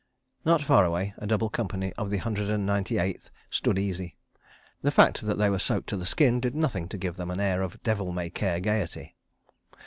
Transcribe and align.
Not 0.45 0.63
far 0.63 0.83
away, 0.83 1.13
a 1.19 1.27
double 1.27 1.47
company 1.51 1.93
of 1.93 2.09
the 2.09 2.17
Hundred 2.17 2.49
and 2.49 2.65
Ninety 2.65 2.97
Eighth 2.97 3.29
"stood 3.51 3.77
easy." 3.77 4.17
The 4.81 4.89
fact 4.89 5.21
that 5.21 5.37
they 5.37 5.47
were 5.47 5.59
soaked 5.59 5.89
to 5.89 5.95
the 5.95 6.07
skin 6.07 6.39
did 6.39 6.55
nothing 6.55 6.89
to 6.89 6.97
give 6.97 7.17
them 7.17 7.29
an 7.29 7.39
air 7.39 7.61
of 7.61 7.83
devil 7.83 8.11
may 8.11 8.31
care 8.31 8.59
gaiety. 8.59 9.15